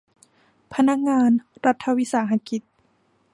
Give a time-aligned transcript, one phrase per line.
[0.73, 1.31] พนักงาน
[1.65, 2.61] รัฐวิสาหกิจ